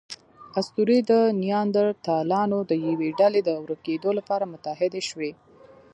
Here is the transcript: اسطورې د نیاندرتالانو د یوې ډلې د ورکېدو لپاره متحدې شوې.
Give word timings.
اسطورې 0.59 0.97
د 1.09 1.11
نیاندرتالانو 1.43 2.59
د 2.69 2.71
یوې 2.87 3.09
ډلې 3.19 3.41
د 3.45 3.49
ورکېدو 3.63 4.09
لپاره 4.19 4.49
متحدې 4.53 5.01
شوې. 5.09 5.31